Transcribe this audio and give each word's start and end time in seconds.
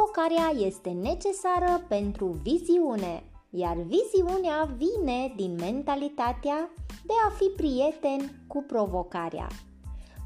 Provocarea 0.00 0.66
este 0.66 0.90
necesară 0.90 1.84
pentru 1.88 2.26
viziune, 2.26 3.24
iar 3.50 3.76
viziunea 3.76 4.68
vine 4.76 5.32
din 5.36 5.54
mentalitatea 5.54 6.70
de 7.04 7.12
a 7.26 7.30
fi 7.30 7.44
prieten 7.56 8.44
cu 8.46 8.62
provocarea. 8.66 9.46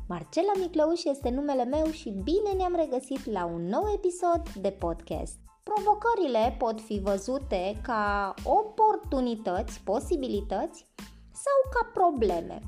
Marcela 0.08 0.52
Miclăuș 0.58 1.04
este 1.04 1.30
numele 1.30 1.64
meu 1.64 1.86
și 1.86 2.10
bine 2.10 2.52
ne-am 2.56 2.74
regăsit 2.74 3.30
la 3.30 3.45
un 3.45 3.66
nou 3.66 3.84
episod 3.95 4.48
de 4.60 4.70
podcast. 4.70 5.38
Provocările 5.62 6.56
pot 6.59 6.80
fi 6.80 7.00
văzute 7.00 7.80
ca 7.82 8.34
oportunități, 8.45 9.80
posibilități 9.84 10.86
sau 11.32 11.59
ca 11.70 11.91
probleme. 11.93 12.62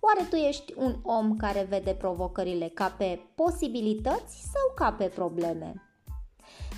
Oare 0.00 0.26
tu 0.30 0.36
ești 0.36 0.74
un 0.76 0.94
om 1.02 1.36
care 1.36 1.66
vede 1.68 1.94
provocările 1.94 2.68
ca 2.68 2.94
pe 2.98 3.20
posibilități 3.34 4.42
sau 4.52 4.72
ca 4.74 4.92
pe 4.92 5.04
probleme? 5.04 5.74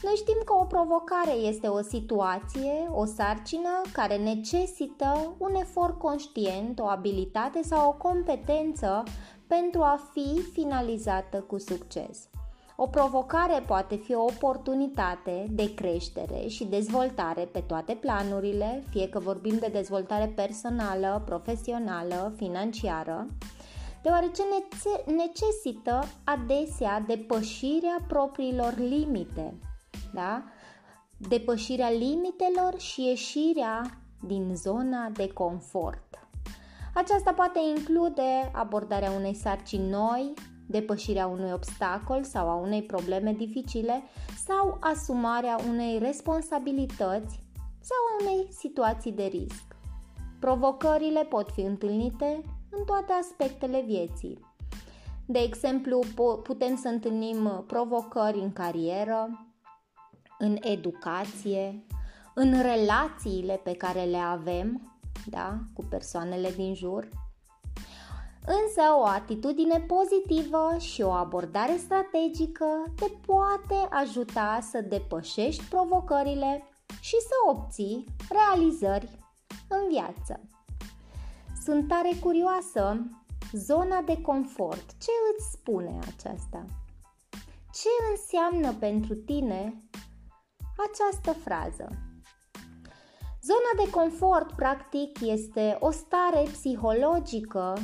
Noi 0.03 0.15
știm 0.17 0.41
că 0.45 0.53
o 0.53 0.65
provocare 0.65 1.33
este 1.33 1.67
o 1.67 1.83
situație, 1.83 2.89
o 2.91 3.05
sarcină 3.05 3.81
care 3.93 4.17
necesită 4.17 5.35
un 5.39 5.55
efort 5.55 5.99
conștient, 5.99 6.79
o 6.79 6.85
abilitate 6.85 7.63
sau 7.63 7.89
o 7.89 8.09
competență 8.09 9.03
pentru 9.47 9.81
a 9.81 10.01
fi 10.13 10.41
finalizată 10.53 11.41
cu 11.41 11.59
succes. 11.59 12.29
O 12.77 12.87
provocare 12.87 13.63
poate 13.67 13.97
fi 13.97 14.15
o 14.15 14.23
oportunitate 14.23 15.47
de 15.51 15.75
creștere 15.75 16.47
și 16.47 16.65
dezvoltare 16.65 17.49
pe 17.53 17.61
toate 17.61 17.93
planurile, 17.93 18.85
fie 18.91 19.09
că 19.09 19.19
vorbim 19.19 19.59
de 19.59 19.69
dezvoltare 19.73 20.33
personală, 20.35 21.23
profesională, 21.25 22.33
financiară, 22.37 23.27
deoarece 24.03 24.43
necesită 25.07 26.03
adesea 26.25 27.05
depășirea 27.07 28.05
propriilor 28.09 28.75
limite, 28.79 29.55
da? 30.17 30.43
depășirea 31.17 31.91
limitelor 31.91 32.79
și 32.79 33.05
ieșirea 33.05 33.99
din 34.27 34.55
zona 34.55 35.09
de 35.09 35.29
confort. 35.29 36.29
Aceasta 36.95 37.33
poate 37.33 37.59
include 37.77 38.51
abordarea 38.53 39.11
unei 39.11 39.35
sarcini 39.35 39.89
noi, 39.89 40.33
depășirea 40.67 41.27
unui 41.27 41.53
obstacol 41.53 42.23
sau 42.23 42.49
a 42.49 42.55
unei 42.55 42.83
probleme 42.83 43.33
dificile 43.33 44.03
sau 44.47 44.77
asumarea 44.81 45.57
unei 45.69 45.99
responsabilități 45.99 47.41
sau 47.81 47.97
a 48.11 48.23
unei 48.23 48.47
situații 48.51 49.13
de 49.13 49.25
risc. 49.25 49.77
Provocările 50.41 51.25
pot 51.25 51.51
fi 51.51 51.61
întâlnite 51.61 52.43
în 52.71 52.85
toate 52.85 53.13
aspectele 53.13 53.81
vieții. 53.87 54.39
De 55.27 55.39
exemplu, 55.39 56.01
putem 56.43 56.77
să 56.77 56.89
întâlnim 56.89 57.65
provocări 57.67 58.39
în 58.39 58.53
carieră, 58.53 59.46
în 60.39 60.57
educație, 60.61 61.85
în 62.35 62.63
relațiile 62.63 63.61
pe 63.65 63.73
care 63.73 64.05
le 64.05 64.17
avem 64.17 64.97
da, 65.27 65.59
cu 65.75 65.85
persoanele 65.85 66.51
din 66.51 66.75
jur, 66.75 67.09
Însă 68.49 68.83
o 69.01 69.05
atitudine 69.05 69.81
pozitivă 69.81 70.77
și 70.79 71.03
o 71.03 71.11
abordare 71.11 71.77
strategică 71.77 72.67
te 72.97 73.07
poate 73.27 73.89
ajuta 73.91 74.59
să 74.71 74.81
depășești 74.81 75.65
provocările 75.65 76.63
și 77.01 77.17
să 77.21 77.51
obții 77.51 78.05
realizări 78.29 79.19
în 79.69 79.89
viață. 79.89 80.41
Sunt 81.65 81.89
tare 81.89 82.11
curioasă, 82.21 83.07
zona 83.53 84.01
de 84.01 84.21
confort, 84.21 84.87
ce 84.99 85.11
îți 85.37 85.51
spune 85.53 85.99
aceasta? 85.99 86.65
Ce 87.73 87.89
înseamnă 88.11 88.73
pentru 88.79 89.15
tine 89.15 89.75
această 90.77 91.33
frază? 91.33 91.89
Zona 93.43 93.85
de 93.85 93.91
confort, 93.91 94.53
practic, 94.53 95.21
este 95.21 95.77
o 95.81 95.91
stare 95.91 96.43
psihologică 96.53 97.75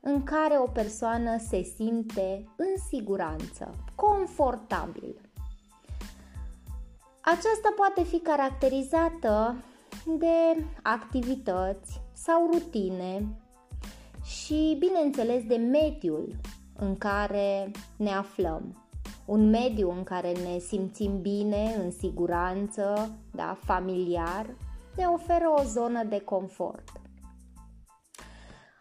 în 0.00 0.22
care 0.24 0.58
o 0.58 0.66
persoană 0.66 1.38
se 1.48 1.62
simte 1.62 2.44
în 2.56 2.82
siguranță, 2.88 3.74
confortabil. 3.94 5.20
Aceasta 7.20 7.72
poate 7.76 8.02
fi 8.02 8.18
caracterizată 8.18 9.54
de 10.18 10.64
activități 10.82 12.00
sau 12.12 12.50
rutine 12.52 13.26
și, 14.24 14.76
bineînțeles, 14.78 15.44
de 15.44 15.56
mediul 15.56 16.36
în 16.76 16.96
care 16.96 17.70
ne 17.96 18.10
aflăm. 18.10 18.87
Un 19.28 19.50
mediu 19.50 19.90
în 19.90 20.02
care 20.02 20.32
ne 20.32 20.58
simțim 20.58 21.20
bine, 21.20 21.74
în 21.82 21.90
siguranță, 21.90 23.10
da, 23.30 23.58
familiar, 23.64 24.46
ne 24.96 25.04
oferă 25.04 25.44
o 25.58 25.62
zonă 25.62 26.04
de 26.04 26.20
confort. 26.20 27.00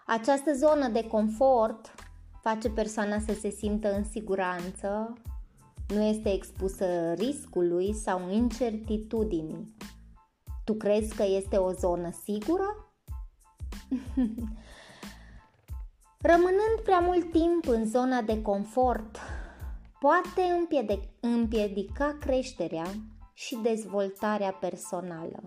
Această 0.06 0.54
zonă 0.54 0.88
de 0.88 1.08
confort 1.08 1.96
face 2.42 2.70
persoana 2.70 3.20
să 3.20 3.34
se 3.34 3.50
simtă 3.50 3.96
în 3.96 4.04
siguranță, 4.04 5.14
nu 5.88 6.02
este 6.02 6.34
expusă 6.34 7.14
riscului 7.14 7.94
sau 7.94 8.30
incertitudinii. 8.30 9.76
Tu 10.64 10.74
crezi 10.74 11.16
că 11.16 11.24
este 11.24 11.58
o 11.58 11.72
zonă 11.72 12.10
sigură? 12.24 12.94
Rămânând 16.32 16.80
prea 16.84 17.00
mult 17.00 17.32
timp 17.32 17.68
în 17.68 17.86
zona 17.86 18.22
de 18.22 18.42
confort, 18.42 19.18
poate 20.00 20.68
împiedica 21.20 22.18
creșterea 22.20 22.86
și 23.34 23.56
dezvoltarea 23.56 24.52
personală. 24.52 25.44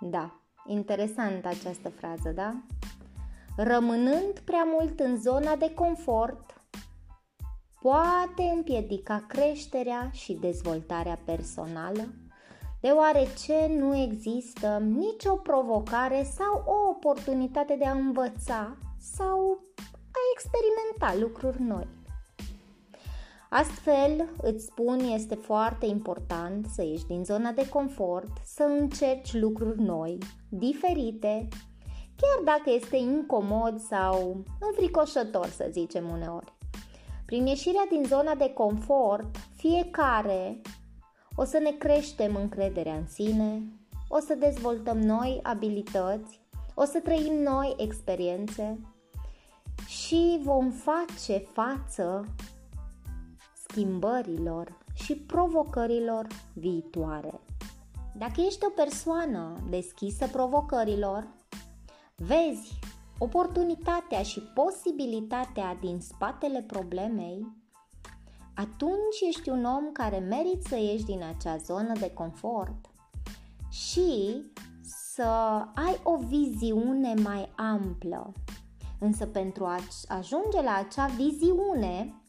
Da, 0.00 0.40
interesant 0.66 1.46
această 1.46 1.88
frază, 1.88 2.30
da? 2.30 2.62
rămânând 3.56 4.38
prea 4.44 4.64
mult 4.64 5.00
în 5.00 5.16
zona 5.16 5.56
de 5.56 5.74
confort, 5.74 6.60
poate 7.80 8.42
împiedica 8.54 9.24
creșterea 9.28 10.10
și 10.12 10.32
dezvoltarea 10.32 11.18
personală, 11.24 12.08
deoarece 12.80 13.66
nu 13.78 13.96
există 13.96 14.78
nicio 14.78 15.34
provocare 15.34 16.22
sau 16.22 16.62
o 16.66 16.88
oportunitate 16.90 17.76
de 17.78 17.84
a 17.84 17.92
învăța 17.92 18.76
sau 18.98 19.58
a 19.88 20.20
experimenta 20.34 21.26
lucruri 21.26 21.62
noi. 21.62 21.88
Astfel, 23.54 24.28
îți 24.42 24.64
spun, 24.64 24.98
este 24.98 25.34
foarte 25.34 25.86
important 25.86 26.66
să 26.66 26.82
ieși 26.82 27.06
din 27.06 27.24
zona 27.24 27.50
de 27.50 27.68
confort, 27.68 28.30
să 28.44 28.62
încerci 28.62 29.32
lucruri 29.32 29.80
noi, 29.80 30.18
diferite 30.48 31.48
chiar 32.16 32.44
dacă 32.44 32.70
este 32.74 32.96
incomod 32.96 33.80
sau 33.80 34.44
înfricoșător, 34.60 35.46
să 35.46 35.68
zicem 35.70 36.10
uneori. 36.10 36.52
Prin 37.26 37.46
ieșirea 37.46 37.86
din 37.90 38.04
zona 38.06 38.34
de 38.34 38.52
confort, 38.52 39.36
fiecare 39.56 40.60
o 41.34 41.44
să 41.44 41.58
ne 41.58 41.70
creștem 41.70 42.36
încrederea 42.36 42.94
în 42.94 43.06
sine, 43.06 43.62
o 44.08 44.18
să 44.18 44.34
dezvoltăm 44.34 44.98
noi 44.98 45.40
abilități, 45.42 46.40
o 46.74 46.84
să 46.84 47.00
trăim 47.00 47.34
noi 47.34 47.74
experiențe 47.78 48.78
și 49.86 50.40
vom 50.42 50.70
face 50.70 51.38
față 51.52 52.24
schimbărilor 53.72 54.78
și 54.94 55.16
provocărilor 55.16 56.26
viitoare. 56.52 57.40
Dacă 58.18 58.40
ești 58.40 58.64
o 58.64 58.68
persoană 58.68 59.56
deschisă 59.70 60.26
provocărilor, 60.26 61.28
Vezi 62.16 62.78
oportunitatea 63.18 64.22
și 64.22 64.40
posibilitatea 64.40 65.78
din 65.80 66.00
spatele 66.00 66.62
problemei, 66.62 67.46
atunci 68.54 69.20
ești 69.28 69.48
un 69.48 69.64
om 69.64 69.92
care 69.92 70.18
merită 70.18 70.68
să 70.68 70.76
ieși 70.76 71.04
din 71.04 71.22
acea 71.22 71.56
zonă 71.56 71.92
de 71.98 72.10
confort 72.12 72.90
și 73.70 74.42
să 75.14 75.22
ai 75.74 76.00
o 76.02 76.16
viziune 76.16 77.14
mai 77.14 77.52
amplă. 77.56 78.32
Însă 78.98 79.26
pentru 79.26 79.64
a 79.64 79.78
ajunge 80.08 80.62
la 80.62 80.74
acea 80.74 81.06
viziune, 81.06 82.21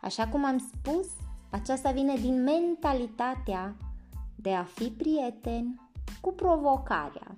așa 0.00 0.28
cum 0.28 0.44
am 0.44 0.58
spus, 0.58 1.06
aceasta 1.50 1.90
vine 1.90 2.14
din 2.16 2.42
mentalitatea 2.42 3.74
de 4.36 4.54
a 4.54 4.64
fi 4.64 4.90
prieten 4.90 5.90
cu 6.20 6.32
provocarea. 6.32 7.34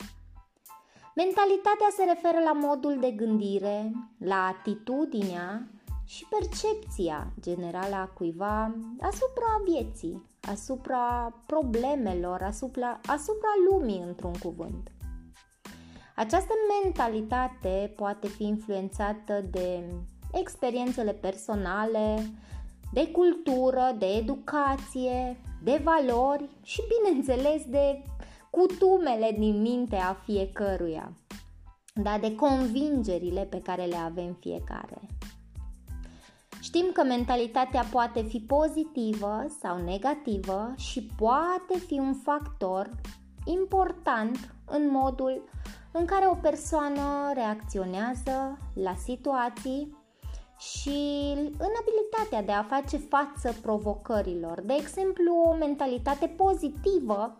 Mentalitatea 1.15 1.91
se 1.97 2.05
referă 2.05 2.43
la 2.45 2.53
modul 2.53 2.97
de 3.01 3.11
gândire, 3.11 3.93
la 4.19 4.47
atitudinea 4.47 5.69
și 6.05 6.27
percepția 6.27 7.33
generală 7.41 7.95
a 7.95 8.07
cuiva 8.15 8.75
asupra 9.01 9.63
vieții, 9.65 10.23
asupra 10.41 11.35
problemelor, 11.47 12.43
asupra, 12.43 13.01
asupra 13.07 13.49
lumii, 13.71 14.03
într-un 14.07 14.33
cuvânt. 14.43 14.91
Această 16.17 16.53
mentalitate 16.83 17.93
poate 17.97 18.29
fi 18.29 18.45
influențată 18.45 19.45
de 19.51 19.85
experiențele 20.33 21.13
personale 21.13 22.31
de 22.93 23.07
cultură, 23.07 23.95
de 23.99 24.07
educație, 24.07 25.37
de 25.63 25.83
valori 25.85 26.49
și, 26.63 26.81
bineînțeles, 26.89 27.63
de 27.67 28.03
cutumele 28.51 29.37
din 29.39 29.61
mintea 29.61 30.21
fiecăruia, 30.25 31.13
dar 31.95 32.21
de 32.21 32.35
convingerile 32.35 33.41
pe 33.41 33.61
care 33.61 33.85
le 33.85 33.97
avem 33.97 34.37
fiecare. 34.41 35.01
Știm 36.61 36.91
că 36.93 37.03
mentalitatea 37.05 37.83
poate 37.91 38.23
fi 38.23 38.39
pozitivă 38.39 39.45
sau 39.61 39.83
negativă 39.83 40.75
și 40.77 41.03
poate 41.17 41.79
fi 41.87 41.99
un 41.99 42.15
factor 42.15 42.91
important 43.45 44.55
în 44.67 44.91
modul 44.91 45.43
în 45.93 46.05
care 46.05 46.27
o 46.27 46.35
persoană 46.35 47.31
reacționează 47.35 48.59
la 48.75 48.95
situații 49.05 49.97
și 50.61 51.33
în 51.37 51.73
abilitatea 51.81 52.43
de 52.43 52.53
a 52.53 52.63
face 52.63 52.97
față 52.97 53.59
provocărilor. 53.63 54.61
De 54.61 54.75
exemplu, 54.79 55.35
o 55.35 55.55
mentalitate 55.55 56.27
pozitivă 56.27 57.37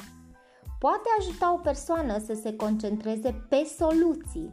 poate 0.79 1.09
ajuta 1.19 1.53
o 1.53 1.57
persoană 1.57 2.19
să 2.19 2.35
se 2.35 2.57
concentreze 2.57 3.47
pe 3.49 3.65
soluții 3.79 4.53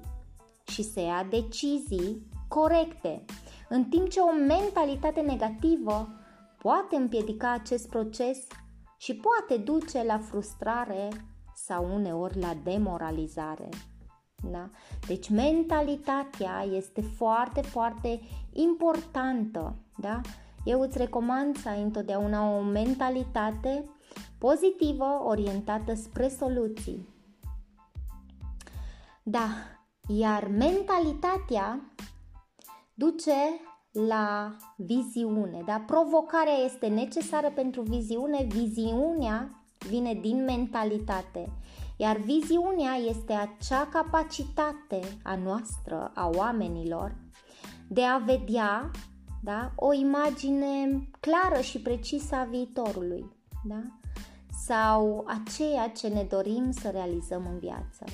și 0.65 0.83
să 0.83 0.99
ia 0.99 1.27
decizii 1.29 2.27
corecte, 2.47 3.25
în 3.69 3.83
timp 3.83 4.09
ce 4.09 4.19
o 4.19 4.31
mentalitate 4.33 5.21
negativă 5.21 6.09
poate 6.57 6.95
împiedica 6.95 7.51
acest 7.51 7.89
proces 7.89 8.37
și 8.97 9.15
poate 9.15 9.61
duce 9.63 10.03
la 10.03 10.17
frustrare 10.17 11.09
sau 11.55 11.93
uneori 11.93 12.39
la 12.39 12.53
demoralizare. 12.63 13.69
Da? 14.43 14.69
Deci 15.07 15.29
mentalitatea 15.29 16.65
este 16.71 17.01
foarte, 17.01 17.61
foarte 17.61 18.21
importantă. 18.53 19.75
Da? 19.97 20.21
Eu 20.63 20.81
îți 20.81 20.97
recomand 20.97 21.57
să 21.57 21.69
ai 21.69 21.81
întotdeauna 21.81 22.57
o 22.57 22.61
mentalitate 22.61 23.89
pozitivă 24.37 25.21
orientată 25.25 25.93
spre 25.93 26.27
soluții. 26.27 27.07
Da, 29.23 29.47
iar 30.07 30.47
mentalitatea 30.47 31.81
duce 32.93 33.33
la 33.91 34.55
viziune. 34.75 35.61
Da? 35.65 35.83
Provocarea 35.85 36.57
este 36.65 36.87
necesară 36.87 37.51
pentru 37.55 37.81
viziune, 37.81 38.43
viziunea 38.49 39.63
vine 39.87 40.13
din 40.13 40.43
mentalitate. 40.43 41.49
Iar 41.97 42.17
viziunea 42.17 42.93
este 42.93 43.33
acea 43.33 43.87
capacitate 43.91 44.99
a 45.23 45.35
noastră, 45.35 46.11
a 46.15 46.29
oamenilor, 46.35 47.15
de 47.87 48.03
a 48.03 48.17
vedea 48.17 48.91
da, 49.43 49.71
o 49.75 49.93
imagine 49.93 51.07
clară 51.19 51.61
și 51.61 51.79
precisă 51.79 52.35
a 52.35 52.43
viitorului. 52.43 53.25
Da? 53.63 53.81
Sau 54.65 55.23
a 55.27 55.43
ceea 55.57 55.89
ce 55.89 56.07
ne 56.07 56.23
dorim 56.23 56.71
să 56.71 56.89
realizăm 56.89 57.47
în 57.51 57.59
viață. 57.59 58.05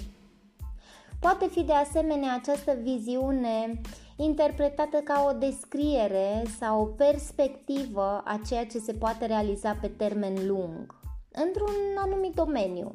Poate 1.19 1.47
fi 1.47 1.63
de 1.63 1.73
asemenea 1.73 2.33
această 2.33 2.77
viziune 2.81 3.81
interpretată 4.15 4.97
ca 4.97 5.25
o 5.29 5.37
descriere 5.37 6.43
sau 6.59 6.81
o 6.81 6.85
perspectivă 6.85 8.21
a 8.25 8.41
ceea 8.47 8.65
ce 8.65 8.79
se 8.79 8.93
poate 8.93 9.25
realiza 9.25 9.77
pe 9.81 9.87
termen 9.87 10.47
lung, 10.47 10.95
într-un 11.31 11.73
anumit 11.97 12.33
domeniu, 12.33 12.93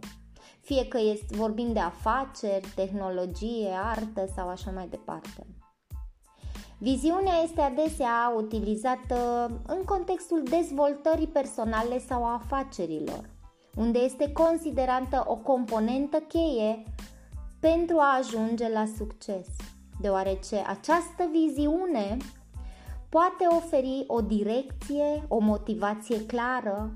fie 0.68 0.88
că 0.88 0.98
este, 0.98 1.36
vorbim 1.36 1.72
de 1.72 1.78
afaceri, 1.78 2.72
tehnologie, 2.74 3.70
artă 3.84 4.28
sau 4.34 4.48
așa 4.48 4.70
mai 4.70 4.86
departe. 4.90 5.46
Viziunea 6.78 7.32
este 7.42 7.60
adesea 7.60 8.32
utilizată 8.36 9.50
în 9.66 9.84
contextul 9.84 10.42
dezvoltării 10.42 11.26
personale 11.26 11.98
sau 11.98 12.24
a 12.24 12.32
afacerilor, 12.32 13.30
unde 13.76 13.98
este 13.98 14.32
considerată 14.32 15.24
o 15.26 15.36
componentă 15.36 16.16
cheie 16.16 16.82
pentru 17.60 17.96
a 17.98 18.16
ajunge 18.16 18.68
la 18.68 18.84
succes, 18.96 19.46
deoarece 20.00 20.56
această 20.56 21.28
viziune 21.32 22.16
poate 23.08 23.46
oferi 23.56 24.04
o 24.06 24.20
direcție, 24.20 25.24
o 25.28 25.38
motivație 25.38 26.26
clară 26.26 26.92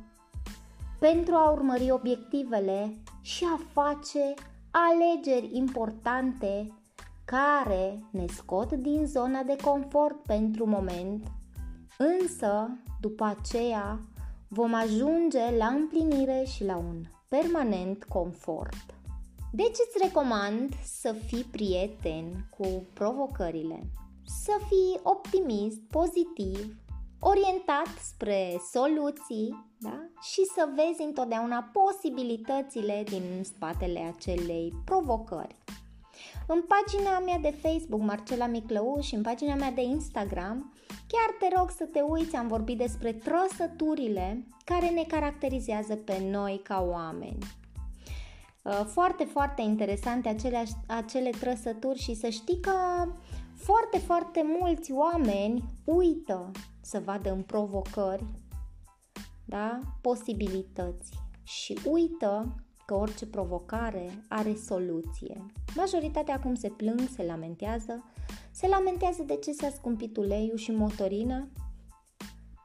pentru 0.98 1.34
a 1.34 1.50
urmări 1.50 1.90
obiectivele 1.90 2.96
și 3.22 3.44
a 3.44 3.60
face 3.72 4.34
alegeri 4.70 5.56
importante 5.56 6.72
care 7.24 8.04
ne 8.10 8.26
scot 8.26 8.72
din 8.72 9.06
zona 9.06 9.42
de 9.42 9.56
confort 9.62 10.22
pentru 10.22 10.66
moment, 10.66 11.26
însă 11.98 12.68
după 13.00 13.24
aceea 13.24 13.98
vom 14.48 14.74
ajunge 14.74 15.56
la 15.56 15.66
împlinire 15.66 16.44
și 16.44 16.64
la 16.64 16.76
un 16.76 17.02
permanent 17.28 18.04
confort. 18.04 18.94
Deci 19.52 19.76
îți 19.86 20.04
recomand 20.04 20.74
să 20.84 21.12
fii 21.26 21.44
prieten 21.44 22.48
cu 22.58 22.86
provocările, 22.92 23.90
să 24.24 24.52
fii 24.68 25.00
optimist, 25.02 25.80
pozitiv, 25.90 26.76
orientat 27.18 27.88
spre 28.00 28.60
soluții 28.72 29.71
da? 29.82 30.08
și 30.20 30.44
să 30.54 30.68
vezi 30.74 31.02
întotdeauna 31.02 31.70
posibilitățile 31.72 33.04
din 33.08 33.22
spatele 33.42 34.12
acelei 34.16 34.72
provocări. 34.84 35.56
În 36.46 36.62
pagina 36.68 37.18
mea 37.18 37.38
de 37.38 37.54
Facebook, 37.62 38.00
Marcela 38.00 38.46
Miclău, 38.46 38.98
și 39.00 39.14
în 39.14 39.22
pagina 39.22 39.54
mea 39.54 39.70
de 39.70 39.82
Instagram, 39.82 40.72
chiar 40.88 41.36
te 41.38 41.56
rog 41.56 41.70
să 41.70 41.84
te 41.84 42.00
uiți, 42.00 42.36
am 42.36 42.48
vorbit 42.48 42.78
despre 42.78 43.12
trăsăturile 43.12 44.46
care 44.64 44.88
ne 44.88 45.04
caracterizează 45.08 45.94
pe 45.94 46.22
noi 46.30 46.60
ca 46.62 46.86
oameni. 46.90 47.38
Uh, 48.62 48.84
foarte, 48.86 49.24
foarte 49.24 49.62
interesante 49.62 50.28
acele, 50.28 50.64
acele 50.86 51.30
trăsături 51.30 51.98
și 51.98 52.14
să 52.14 52.28
știi 52.28 52.60
că 52.60 52.72
foarte, 53.54 53.98
foarte 53.98 54.44
mulți 54.60 54.92
oameni 54.92 55.64
uită 55.84 56.50
să 56.80 57.02
vadă 57.04 57.32
în 57.32 57.42
provocări 57.42 58.24
da? 59.52 59.80
posibilități 60.00 61.12
și 61.42 61.78
uită 61.90 62.54
că 62.86 62.94
orice 62.94 63.26
provocare 63.26 64.24
are 64.28 64.54
soluție. 64.54 65.46
Majoritatea 65.76 66.34
acum 66.34 66.54
se 66.54 66.68
plâng, 66.68 67.00
se 67.16 67.22
lamentează, 67.24 68.04
se 68.50 68.68
lamentează 68.68 69.22
de 69.22 69.36
ce 69.36 69.52
s-a 69.52 69.70
scumpit 69.70 70.16
uleiul 70.16 70.56
și 70.56 70.70
motorina, 70.70 71.48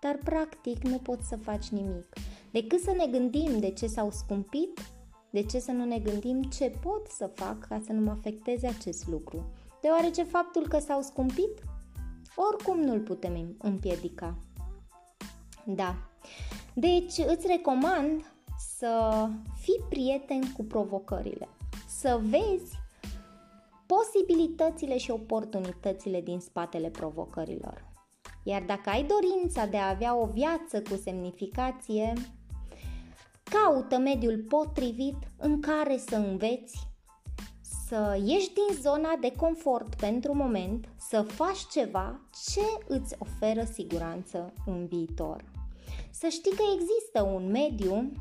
dar 0.01 0.17
practic 0.23 0.83
nu 0.83 0.97
poți 0.97 1.27
să 1.27 1.35
faci 1.35 1.67
nimic. 1.67 2.13
Decât 2.51 2.79
să 2.79 2.91
ne 2.91 3.07
gândim 3.07 3.59
de 3.59 3.71
ce 3.71 3.87
s-au 3.87 4.11
scumpit, 4.11 4.79
de 5.29 5.43
ce 5.43 5.59
să 5.59 5.71
nu 5.71 5.85
ne 5.85 5.99
gândim 5.99 6.41
ce 6.41 6.69
pot 6.81 7.07
să 7.07 7.31
fac 7.35 7.67
ca 7.67 7.81
să 7.85 7.91
nu 7.91 8.01
mă 8.01 8.11
afecteze 8.11 8.67
acest 8.67 9.07
lucru? 9.07 9.51
Deoarece 9.81 10.23
faptul 10.23 10.67
că 10.67 10.79
s-au 10.79 11.01
scumpit, 11.01 11.63
oricum 12.35 12.79
nu-l 12.79 12.99
putem 12.99 13.55
împiedica. 13.57 14.37
Da. 15.65 15.95
Deci 16.79 17.17
îți 17.17 17.47
recomand 17.47 18.33
să 18.77 19.25
fii 19.59 19.81
prieten 19.89 20.51
cu 20.51 20.63
provocările, 20.63 21.47
să 21.87 22.19
vezi 22.23 22.75
posibilitățile 23.85 24.97
și 24.97 25.11
oportunitățile 25.11 26.21
din 26.21 26.39
spatele 26.39 26.89
provocărilor. 26.89 27.85
Iar 28.43 28.61
dacă 28.61 28.89
ai 28.89 29.03
dorința 29.07 29.65
de 29.65 29.77
a 29.77 29.89
avea 29.89 30.15
o 30.15 30.25
viață 30.25 30.81
cu 30.81 30.95
semnificație, 30.95 32.13
Caută 33.43 33.97
mediul 33.97 34.45
potrivit 34.47 35.17
în 35.37 35.61
care 35.61 35.97
să 35.97 36.15
înveți, 36.15 36.87
să 37.87 38.21
ieși 38.25 38.53
din 38.53 38.81
zona 38.81 39.15
de 39.21 39.31
confort 39.37 39.95
pentru 39.95 40.35
moment, 40.35 40.89
să 41.09 41.21
faci 41.21 41.67
ceva 41.71 42.19
ce 42.51 42.61
îți 42.87 43.15
oferă 43.19 43.63
siguranță 43.63 44.53
în 44.65 44.85
viitor. 44.85 45.56
Să 46.11 46.27
știi 46.27 46.51
că 46.51 46.63
există 46.75 47.21
un 47.21 47.51
mediu 47.51 48.11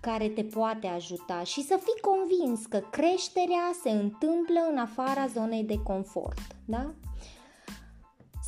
care 0.00 0.28
te 0.28 0.42
poate 0.44 0.86
ajuta 0.86 1.42
și 1.42 1.62
să 1.62 1.80
fii 1.82 2.00
convins 2.00 2.66
că 2.66 2.78
creșterea 2.90 3.70
se 3.82 3.90
întâmplă 3.90 4.60
în 4.70 4.78
afara 4.78 5.26
zonei 5.26 5.64
de 5.64 5.78
confort. 5.82 6.56
Da? 6.64 6.94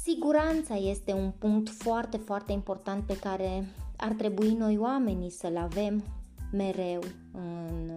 Siguranța 0.04 0.75
este 0.75 1.12
un 1.12 1.31
punct 1.38 1.69
foarte, 1.69 2.16
foarte 2.16 2.52
important 2.52 3.07
pe 3.07 3.19
care 3.19 3.66
ar 3.97 4.12
trebui 4.12 4.52
noi 4.52 4.78
oamenii 4.78 5.31
să-l 5.31 5.57
avem 5.57 6.04
mereu 6.52 7.00
în, 7.33 7.90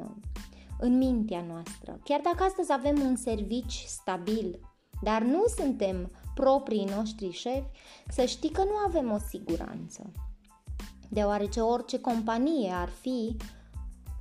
în 0.79 0.97
mintea 0.97 1.43
noastră. 1.47 1.99
Chiar 2.03 2.21
dacă 2.23 2.43
astăzi 2.43 2.71
avem 2.71 3.01
un 3.01 3.15
servici 3.15 3.83
stabil, 3.87 4.59
dar 5.01 5.21
nu 5.21 5.43
suntem 5.57 6.11
proprii 6.35 6.85
noștri 6.95 7.31
șefi, 7.31 7.67
să 8.09 8.25
știi 8.25 8.49
că 8.49 8.63
nu 8.63 8.75
avem 8.87 9.11
o 9.11 9.17
siguranță. 9.29 10.11
Deoarece 11.09 11.59
orice 11.59 11.99
companie 11.99 12.71
ar 12.71 12.89
fi, 12.89 13.37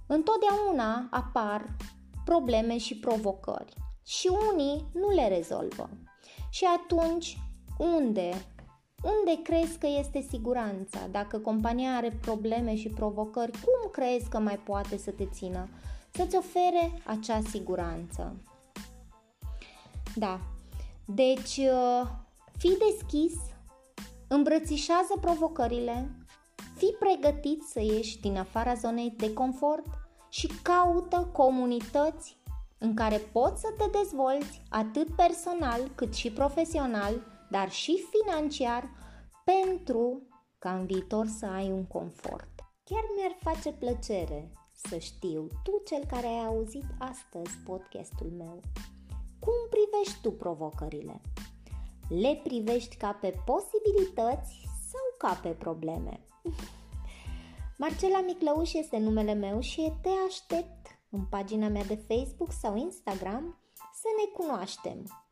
întotdeauna 0.07 1.09
apar 1.11 1.77
probleme 2.25 2.79
și 2.79 2.97
provocări 2.97 3.73
și 4.05 4.31
unii 4.53 4.85
nu 4.93 5.11
le 5.11 5.29
rezolvă. 5.29 5.89
Și 6.51 6.65
atunci, 6.65 7.39
unde 7.79 8.31
Unde 9.05 9.43
crezi 9.43 9.79
că 9.79 9.87
este 9.87 10.27
siguranța? 10.31 10.99
Dacă 11.11 11.39
compania 11.39 11.97
are 11.97 12.19
probleme 12.21 12.77
și 12.77 12.89
provocări, 12.89 13.51
cum 13.51 13.91
crezi 13.91 14.29
că 14.29 14.39
mai 14.39 14.59
poate 14.59 14.97
să 14.97 15.11
te 15.11 15.27
țină? 15.27 15.69
Să-ți 16.11 16.37
ofere 16.37 17.03
acea 17.07 17.41
siguranță. 17.41 18.37
Da. 20.15 20.41
Deci, 21.07 21.57
uh, 21.57 22.09
fii 22.59 22.77
deschis, 22.91 23.35
îmbrățișează 24.29 25.15
provocările, 25.21 26.11
fii 26.77 26.97
pregătit 26.99 27.63
să 27.63 27.81
ieși 27.81 28.21
din 28.21 28.37
afara 28.37 28.75
zonei 28.75 29.15
de 29.17 29.33
confort 29.33 29.87
și 30.29 30.51
caută 30.63 31.29
comunități 31.33 32.37
în 32.79 32.95
care 32.95 33.17
poți 33.17 33.61
să 33.61 33.69
te 33.79 33.99
dezvolți 33.99 34.63
atât 34.69 35.17
personal 35.17 35.81
cât 35.95 36.15
și 36.15 36.33
profesional, 36.33 37.23
dar 37.51 37.71
și 37.71 38.05
financiar, 38.11 38.91
pentru 39.45 40.23
ca 40.59 40.75
în 40.75 40.87
viitor 40.87 41.27
să 41.27 41.47
ai 41.47 41.71
un 41.71 41.85
confort. 41.85 42.49
Chiar 42.85 43.03
mi-ar 43.17 43.37
face 43.41 43.73
plăcere 43.73 44.51
să 44.89 44.99
știu, 44.99 45.47
tu 45.63 45.83
cel 45.87 46.05
care 46.07 46.27
ai 46.27 46.45
auzit 46.45 46.85
astăzi 46.99 47.57
podcastul 47.65 48.33
meu, 48.37 48.61
cum 49.45 49.69
privești 49.71 50.21
tu 50.23 50.33
provocările? 50.33 51.21
Le 52.09 52.41
privești 52.43 52.97
ca 52.97 53.13
pe 53.21 53.35
posibilități 53.45 54.69
sau 54.91 55.05
ca 55.19 55.41
pe 55.43 55.49
probleme? 55.49 56.21
Marcela 57.79 58.21
Miclăuș 58.21 58.73
este 58.73 58.99
numele 58.99 59.33
meu 59.33 59.61
și 59.61 59.93
te 60.03 60.09
aștept 60.27 60.87
în 61.11 61.25
pagina 61.25 61.69
mea 61.69 61.85
de 61.85 62.05
Facebook 62.09 62.53
sau 62.53 62.77
Instagram 62.77 63.59
să 63.75 64.09
ne 64.17 64.45
cunoaștem. 64.45 65.25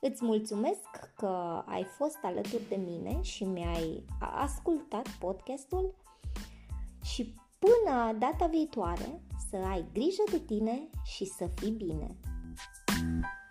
Îți 0.00 0.24
mulțumesc 0.24 1.12
că 1.16 1.62
ai 1.66 1.84
fost 1.84 2.18
alături 2.22 2.68
de 2.68 2.76
mine 2.76 3.22
și 3.22 3.44
mi-ai 3.44 4.04
ascultat 4.20 5.08
podcastul 5.08 5.94
și 7.02 7.34
până 7.58 8.12
data 8.18 8.46
viitoare 8.46 9.20
să 9.50 9.56
ai 9.56 9.84
grijă 9.92 10.22
de 10.30 10.38
tine 10.38 10.90
și 11.04 11.24
să 11.24 11.50
fii 11.54 11.70
bine. 11.70 12.16
thank 12.86 13.24
you 13.24 13.45